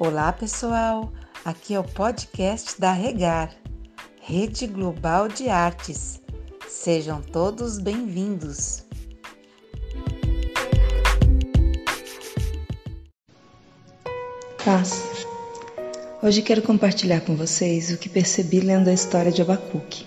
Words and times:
Olá, 0.00 0.32
pessoal! 0.32 1.12
Aqui 1.44 1.74
é 1.74 1.80
o 1.80 1.82
podcast 1.82 2.80
da 2.80 2.92
Regar, 2.92 3.52
Rede 4.22 4.64
Global 4.68 5.26
de 5.26 5.48
Artes. 5.48 6.20
Sejam 6.68 7.20
todos 7.20 7.80
bem-vindos! 7.80 8.84
Paz. 14.64 15.26
Hoje 16.22 16.42
quero 16.42 16.62
compartilhar 16.62 17.22
com 17.22 17.34
vocês 17.34 17.90
o 17.90 17.98
que 17.98 18.08
percebi 18.08 18.60
lendo 18.60 18.86
a 18.86 18.94
história 18.94 19.32
de 19.32 19.42
Abacuque. 19.42 20.06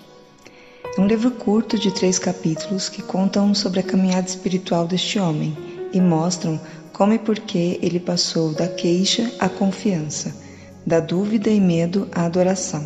É 0.97 1.01
um 1.01 1.05
livro 1.05 1.31
curto 1.31 1.77
de 1.77 1.93
três 1.93 2.17
capítulos 2.17 2.87
que 2.87 3.01
contam 3.01 3.53
sobre 3.53 3.81
a 3.81 3.83
caminhada 3.83 4.29
espiritual 4.29 4.87
deste 4.87 5.19
homem 5.19 5.70
e 5.93 5.99
mostram 5.99 6.59
como 6.93 7.13
e 7.13 7.19
por 7.19 7.39
que 7.39 7.79
ele 7.81 7.99
passou 7.99 8.53
da 8.53 8.67
queixa 8.67 9.31
à 9.39 9.49
confiança, 9.49 10.35
da 10.85 10.99
dúvida 10.99 11.49
e 11.49 11.59
medo 11.59 12.07
à 12.11 12.25
adoração. 12.25 12.85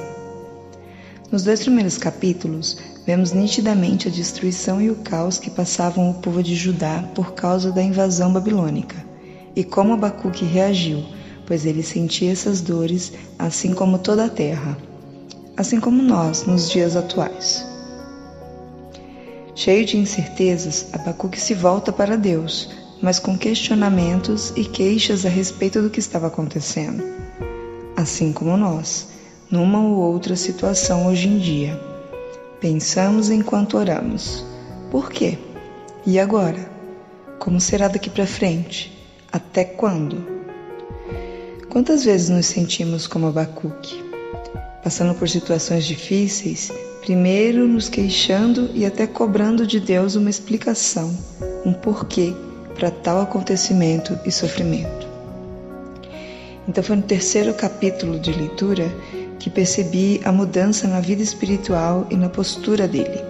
Nos 1.32 1.44
dois 1.44 1.62
primeiros 1.62 1.98
capítulos, 1.98 2.78
vemos 3.06 3.32
nitidamente 3.32 4.08
a 4.08 4.12
destruição 4.12 4.82
e 4.82 4.90
o 4.90 4.96
caos 4.96 5.38
que 5.38 5.50
passavam 5.50 6.10
o 6.10 6.14
povo 6.16 6.42
de 6.42 6.56
Judá 6.56 7.04
por 7.14 7.34
causa 7.34 7.72
da 7.72 7.82
invasão 7.82 8.32
babilônica, 8.32 8.96
e 9.56 9.64
como 9.64 9.94
Abacuque 9.94 10.46
reagiu, 10.46 11.04
pois 11.46 11.66
ele 11.66 11.84
sentia 11.84 12.32
essas 12.32 12.62
dores, 12.62 13.14
assim 13.38 13.74
como 13.74 14.00
toda 14.00 14.26
a 14.26 14.30
terra, 14.30 14.78
assim 15.58 15.80
como 15.80 16.02
nós 16.02 16.46
nos 16.46 16.70
dias 16.70 16.96
atuais. 16.96 17.66
Cheio 19.56 19.86
de 19.86 19.98
incertezas, 19.98 20.88
Abacuque 20.94 21.40
se 21.40 21.54
volta 21.54 21.92
para 21.92 22.18
Deus, 22.18 22.70
mas 23.02 23.20
com 23.20 23.38
questionamentos 23.38 24.52
e 24.56 24.64
queixas 24.64 25.26
a 25.26 25.30
respeito 25.30 25.82
do 25.82 25.90
que 25.90 26.00
estava 26.00 26.28
acontecendo. 26.28 27.04
Assim 27.96 28.34
como 28.34 28.58
nós, 28.58 29.08
numa 29.50 29.80
ou 29.80 29.96
outra 29.96 30.36
situação 30.36 31.08
hoje 31.08 31.28
em 31.28 31.38
dia. 31.38 31.80
Pensamos 32.60 33.30
enquanto 33.30 33.78
oramos. 33.78 34.46
Por 34.90 35.12
quê? 35.12 35.38
E 36.06 36.20
agora? 36.20 36.70
Como 37.40 37.60
será 37.60 37.88
daqui 37.88 38.10
para 38.10 38.26
frente? 38.26 38.92
Até 39.32 39.64
quando? 39.64 40.26
Quantas 41.70 42.06
vezes 42.06 42.30
nos 42.30 42.46
sentimos 42.46 43.06
como 43.06 43.28
Abacuque? 43.28 44.04
Passando 44.84 45.14
por 45.14 45.28
situações 45.28 45.86
difíceis, 45.86 46.72
primeiro 47.02 47.68
nos 47.68 47.90
queixando 47.90 48.70
e 48.74 48.86
até 48.86 49.06
cobrando 49.06 49.68
de 49.68 49.80
Deus 49.80 50.16
uma 50.16 50.30
explicação, 50.30 51.16
um 51.66 51.74
porquê 51.74 52.34
para 52.76 52.92
tal 52.92 53.22
acontecimento 53.22 54.18
e 54.26 54.32
sofrimento. 54.32 55.08
Então 56.68 56.84
foi 56.84 56.96
no 56.96 57.04
terceiro 57.04 57.54
capítulo 57.54 58.20
de 58.20 58.32
leitura 58.32 58.92
que 59.40 59.50
percebi 59.50 60.22
a 60.24 60.32
mudança 60.32 60.88
na 60.88 61.00
vida 61.00 61.22
espiritual 61.22 62.08
e 62.10 62.16
na 62.16 62.30
postura 62.30 62.88
dele, 62.88 63.24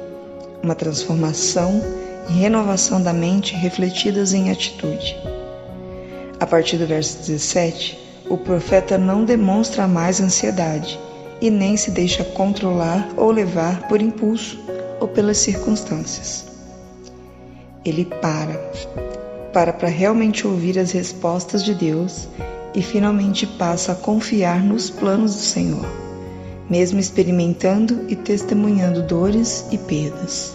uma 0.63 0.75
transformação 0.75 1.81
e 2.29 2.33
renovação 2.33 3.01
da 3.01 3.13
mente 3.13 3.55
refletidas 3.55 4.33
em 4.33 4.49
atitude. 4.49 5.15
A 6.39 6.45
partir 6.45 6.77
do 6.77 6.87
verso 6.87 7.17
17, 7.19 7.99
o 8.29 8.37
profeta 8.37 8.97
não 8.97 9.23
demonstra 9.23 9.87
mais 9.87 10.19
ansiedade 10.19 10.99
e 11.41 11.49
nem 11.49 11.77
se 11.77 11.91
deixa 11.91 12.23
controlar 12.23 13.09
ou 13.17 13.31
levar 13.31 13.87
por 13.87 14.01
impulso 14.01 14.59
ou 14.99 15.07
pelas 15.07 15.37
circunstâncias. 15.37 16.45
Ele 17.83 18.05
para, 18.05 18.59
para 19.55 19.71
para 19.71 19.87
realmente 19.87 20.45
ouvir 20.45 20.77
as 20.77 20.91
respostas 20.91 21.63
de 21.63 21.73
Deus 21.73 22.27
e 22.73 22.81
finalmente 22.81 23.47
passa 23.47 23.93
a 23.93 23.95
confiar 23.95 24.61
nos 24.61 24.89
planos 24.89 25.33
do 25.33 25.39
Senhor, 25.39 25.85
mesmo 26.69 26.99
experimentando 26.99 28.03
e 28.09 28.17
testemunhando 28.17 29.01
dores 29.01 29.65
e 29.71 29.77
perdas. 29.77 30.53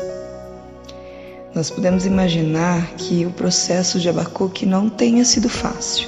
Nós 1.55 1.71
podemos 1.71 2.05
imaginar 2.05 2.89
que 2.99 3.25
o 3.25 3.31
processo 3.31 3.99
de 3.99 4.07
Abacuque 4.07 4.67
não 4.67 4.91
tenha 4.91 5.25
sido 5.25 5.49
fácil, 5.49 6.07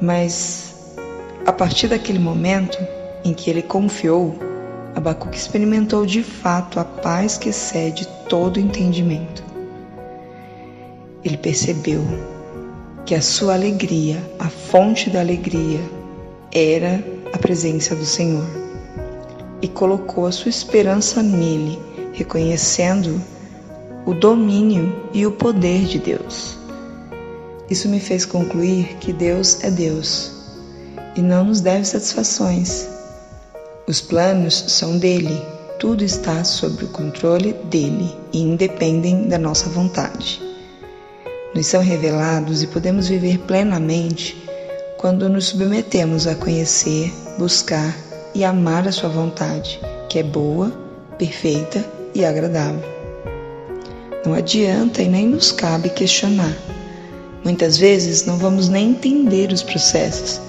mas 0.00 0.96
a 1.44 1.52
partir 1.52 1.88
daquele 1.88 2.18
momento 2.18 2.78
em 3.22 3.34
que 3.34 3.50
ele 3.50 3.60
confiou, 3.60 4.38
Abacuque 4.94 5.36
experimentou 5.36 6.06
de 6.06 6.22
fato 6.22 6.80
a 6.80 6.84
paz 6.84 7.36
que 7.36 7.50
excede 7.50 8.08
todo 8.26 8.58
entendimento 8.58 9.53
ele 11.24 11.38
percebeu 11.38 12.02
que 13.06 13.14
a 13.14 13.22
sua 13.22 13.54
alegria, 13.54 14.22
a 14.38 14.48
fonte 14.48 15.08
da 15.08 15.20
alegria, 15.20 15.80
era 16.52 17.02
a 17.32 17.38
presença 17.38 17.94
do 17.94 18.04
Senhor 18.04 18.44
e 19.62 19.68
colocou 19.68 20.26
a 20.26 20.32
sua 20.32 20.50
esperança 20.50 21.22
nele, 21.22 21.78
reconhecendo 22.12 23.20
o 24.06 24.12
domínio 24.12 24.94
e 25.12 25.26
o 25.26 25.32
poder 25.32 25.84
de 25.86 25.98
Deus. 25.98 26.58
Isso 27.70 27.88
me 27.88 27.98
fez 27.98 28.26
concluir 28.26 28.96
que 29.00 29.12
Deus 29.12 29.64
é 29.64 29.70
Deus 29.70 30.32
e 31.16 31.22
não 31.22 31.44
nos 31.44 31.60
deve 31.60 31.86
satisfações. 31.86 32.86
Os 33.86 34.00
planos 34.00 34.64
são 34.68 34.98
dele, 34.98 35.40
tudo 35.78 36.04
está 36.04 36.44
sob 36.44 36.84
o 36.84 36.88
controle 36.88 37.54
dele 37.64 38.14
e 38.32 38.40
independem 38.40 39.28
da 39.28 39.38
nossa 39.38 39.68
vontade 39.68 40.53
nos 41.54 41.66
são 41.66 41.80
revelados 41.80 42.62
e 42.62 42.66
podemos 42.66 43.08
viver 43.08 43.38
plenamente 43.40 44.36
quando 44.98 45.28
nos 45.28 45.46
submetemos 45.46 46.26
a 46.26 46.34
conhecer, 46.34 47.12
buscar 47.38 47.94
e 48.34 48.44
amar 48.44 48.88
a 48.88 48.92
Sua 48.92 49.08
vontade, 49.08 49.80
que 50.08 50.18
é 50.18 50.22
boa, 50.22 50.72
perfeita 51.18 51.84
e 52.14 52.24
agradável. 52.24 52.82
Não 54.24 54.32
adianta 54.32 55.02
e 55.02 55.08
nem 55.08 55.28
nos 55.28 55.52
cabe 55.52 55.90
questionar. 55.90 56.56
Muitas 57.44 57.76
vezes 57.76 58.24
não 58.24 58.38
vamos 58.38 58.68
nem 58.70 58.90
entender 58.90 59.52
os 59.52 59.62
processos, 59.62 60.40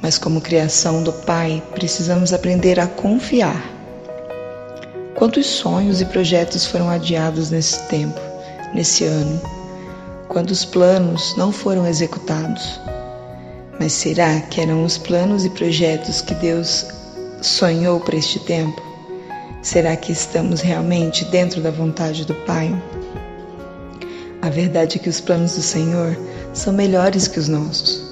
mas 0.00 0.16
como 0.16 0.40
criação 0.40 1.02
do 1.02 1.12
Pai, 1.12 1.62
precisamos 1.74 2.32
aprender 2.32 2.80
a 2.80 2.86
confiar. 2.86 3.62
Quantos 5.14 5.46
sonhos 5.46 6.00
e 6.00 6.06
projetos 6.06 6.64
foram 6.64 6.88
adiados 6.88 7.50
nesse 7.50 7.86
tempo, 7.88 8.18
nesse 8.72 9.04
ano? 9.04 9.40
Quando 10.28 10.50
os 10.50 10.64
planos 10.64 11.34
não 11.36 11.50
foram 11.50 11.86
executados. 11.86 12.80
Mas 13.80 13.92
será 13.92 14.40
que 14.40 14.60
eram 14.60 14.84
os 14.84 14.98
planos 14.98 15.44
e 15.44 15.50
projetos 15.50 16.20
que 16.20 16.34
Deus 16.34 16.86
sonhou 17.40 18.00
para 18.00 18.16
este 18.16 18.38
tempo? 18.40 18.80
Será 19.62 19.96
que 19.96 20.12
estamos 20.12 20.60
realmente 20.60 21.24
dentro 21.26 21.60
da 21.60 21.70
vontade 21.70 22.24
do 22.24 22.34
Pai? 22.34 22.70
A 24.42 24.50
verdade 24.50 24.98
é 24.98 25.00
que 25.00 25.08
os 25.08 25.20
planos 25.20 25.54
do 25.54 25.62
Senhor 25.62 26.16
são 26.52 26.72
melhores 26.72 27.26
que 27.26 27.38
os 27.38 27.48
nossos. 27.48 28.06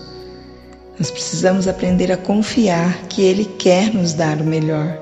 Nós 0.99 1.11
precisamos 1.11 1.69
aprender 1.69 2.11
a 2.11 2.17
confiar 2.17 3.03
que 3.09 3.23
Ele 3.23 3.45
quer 3.45 3.93
nos 3.93 4.15
dar 4.15 4.41
o 4.41 4.45
melhor 4.45 4.99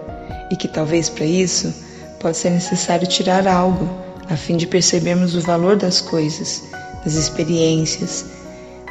e 0.51 0.57
que 0.57 0.69
talvez 0.69 1.09
para 1.09 1.25
isso 1.25 1.73
pode 2.21 2.37
ser 2.37 2.51
necessário 2.51 3.07
tirar 3.07 3.47
algo 3.47 3.89
a 4.29 4.37
fim 4.37 4.57
de 4.57 4.67
percebermos 4.67 5.35
o 5.35 5.41
valor 5.41 5.77
das 5.77 6.01
coisas 6.01 6.65
das 7.05 7.15
experiências, 7.15 8.25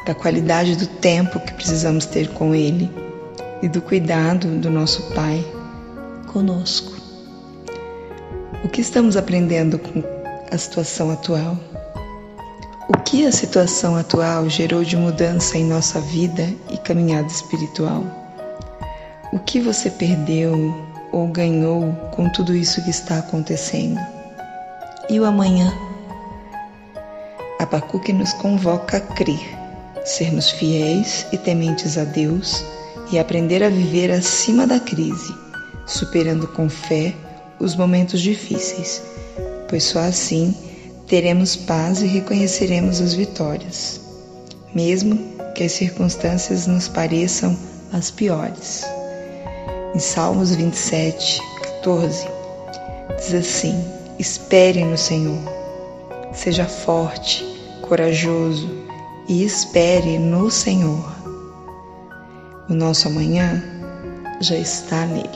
da 0.06 0.14
qualidade 0.14 0.76
do 0.76 0.88
tempo 0.88 1.40
que 1.40 1.54
precisamos 1.54 2.06
ter 2.06 2.30
com 2.30 2.54
Ele 2.54 2.92
e 3.62 3.68
do 3.68 3.82
cuidado 3.82 4.48
do 4.60 4.70
nosso 4.70 5.02
Pai 5.14 5.44
conosco. 6.28 6.94
O 8.64 8.70
que 8.70 8.82
estamos 8.82 9.18
aprendendo 9.18 9.80
com 9.80 10.04
a 10.52 10.58
situação 10.58 11.12
atual? 11.12 11.58
O 12.90 12.98
que 12.98 13.26
a 13.26 13.32
situação 13.32 13.96
atual 13.96 14.50
gerou 14.50 14.84
de 14.84 14.98
mudança 14.98 15.58
em 15.58 15.66
nossa 15.66 16.00
vida 16.02 16.48
e 16.70 16.78
caminhada 16.78 17.28
espiritual? 17.28 18.04
O 19.32 19.40
que 19.40 19.60
você 19.60 19.90
perdeu 19.90 20.54
ou 21.12 21.28
ganhou 21.28 21.94
com 22.12 22.30
tudo 22.30 22.56
isso 22.56 22.84
que 22.84 22.90
está 22.90 23.20
acontecendo? 23.20 24.00
E 25.10 25.20
o 25.20 25.26
amanhã? 25.26 25.74
Abacuque 27.64 28.12
nos 28.12 28.34
convoca 28.34 28.98
a 28.98 29.00
crer, 29.00 29.58
sermos 30.04 30.50
fiéis 30.50 31.26
e 31.32 31.38
tementes 31.38 31.98
a 31.98 32.04
Deus 32.04 32.62
e 33.10 33.18
aprender 33.18 33.64
a 33.64 33.70
viver 33.70 34.12
acima 34.12 34.68
da 34.68 34.82
crise, 34.82 35.34
superando 35.86 36.46
com 36.46 36.70
fé 36.70 37.16
os 37.62 37.74
momentos 37.74 38.20
difíceis, 38.20 39.02
pois 39.70 39.86
só 39.86 40.00
assim 40.00 40.54
teremos 41.08 41.56
paz 41.56 42.02
e 42.02 42.08
reconheceremos 42.08 43.00
as 43.00 43.14
vitórias, 43.14 44.02
mesmo 44.76 45.18
que 45.56 45.64
as 45.64 45.72
circunstâncias 45.72 46.68
nos 46.68 46.90
pareçam 46.90 47.58
as 47.94 48.12
piores. 48.12 48.84
Em 49.96 50.00
Salmos 50.00 50.54
27, 50.54 51.42
14, 51.82 52.28
diz 53.16 53.34
assim: 53.34 53.86
Espere 54.20 54.84
no 54.84 54.98
Senhor, 54.98 55.40
seja 56.34 56.66
forte 56.66 57.53
corajoso 57.94 58.68
e 59.30 59.44
espere 59.44 60.18
no 60.18 60.50
Senhor. 60.50 61.14
O 62.68 62.74
nosso 62.74 63.08
amanhã 63.08 63.64
já 64.42 64.56
está 64.56 65.06
nele. 65.06 65.30